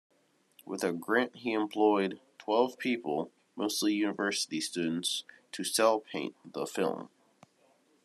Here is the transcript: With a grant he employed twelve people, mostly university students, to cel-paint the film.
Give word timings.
With 0.65 0.83
a 0.83 0.93
grant 0.93 1.35
he 1.35 1.53
employed 1.53 2.19
twelve 2.39 2.79
people, 2.79 3.31
mostly 3.55 3.93
university 3.93 4.59
students, 4.59 5.25
to 5.51 5.63
cel-paint 5.63 6.33
the 6.53 6.65
film. 6.65 7.09